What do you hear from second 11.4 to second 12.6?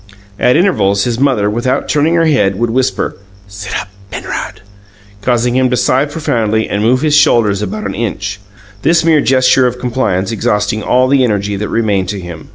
that remained to him.